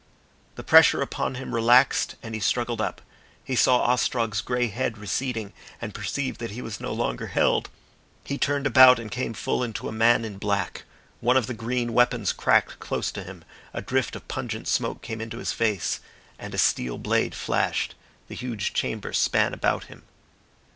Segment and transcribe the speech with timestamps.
[0.55, 3.03] The pressure upon him relaxed and he struggled up.
[3.43, 7.69] He saw Ostrog's grey head receding and perceived that he was no longer held.
[8.23, 10.85] He turned about and came full into a man in black.
[11.19, 13.43] One of the green weapons cracked close to him,
[13.75, 15.99] a drift of pungent smoke came into his face,
[16.39, 17.93] and a steel blade flashed.
[18.27, 20.01] The huge chamber span about him.